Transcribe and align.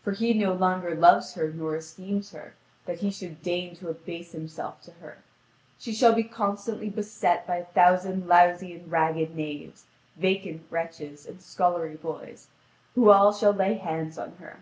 For 0.00 0.12
he 0.12 0.32
no 0.32 0.52
longer 0.54 0.94
loves 0.94 1.34
her 1.34 1.50
nor 1.52 1.74
esteems 1.74 2.30
her, 2.30 2.54
that 2.84 3.00
he 3.00 3.10
should 3.10 3.42
deign 3.42 3.74
to 3.78 3.88
abase 3.88 4.30
himself 4.30 4.80
to 4.82 4.92
her. 5.00 5.24
She 5.76 5.92
shall 5.92 6.12
be 6.12 6.22
constantly 6.22 6.88
beset 6.88 7.48
by 7.48 7.56
a 7.56 7.64
thousand 7.64 8.28
lousy 8.28 8.74
and 8.74 8.88
ragged 8.88 9.34
knaves, 9.34 9.86
vacant 10.16 10.62
wretches, 10.70 11.26
and 11.26 11.42
scullery 11.42 11.96
boys, 11.96 12.46
who 12.94 13.10
all 13.10 13.32
shall 13.32 13.50
lay 13.50 13.74
hands 13.74 14.18
on 14.18 14.36
her. 14.36 14.60